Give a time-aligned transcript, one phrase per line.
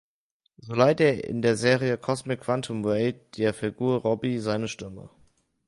[0.57, 5.11] So leiht er in der Serie "Cosmic Quantum Ray" der Figur "Robbie" seine Stimme.